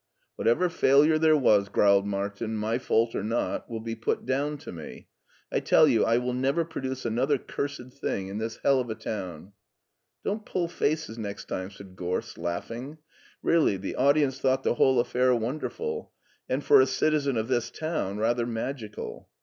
[0.35, 4.71] "Whatever failure there was," growled Martin, my fault or not, will be put down to
[4.71, 5.09] me.
[5.51, 8.95] I tell you I will never produce another cursed thing in this hell of a
[8.95, 9.53] town."
[10.23, 12.97] Don't pull faces next time," said Gorst, laughing.
[13.43, 16.11] ''Really, the audience thought the whole affair Wonderful,
[16.49, 19.29] and, for a citizen of this town, rather magical."